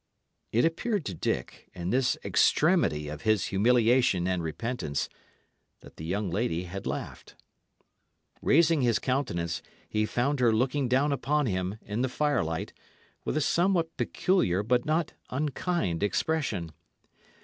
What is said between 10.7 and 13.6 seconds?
down upon him, in the fire light, with a